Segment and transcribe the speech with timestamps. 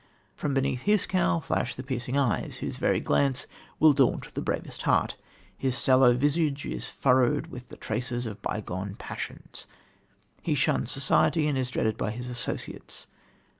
[0.35, 3.45] From beneath his cowl flash the piercing eyes, whose very glance
[3.79, 5.15] will daunt the bravest heart;
[5.55, 9.67] his sallow visage is furrowed with the traces of bygone passions;
[10.41, 13.05] he shuns society, and is dreaded by his associates.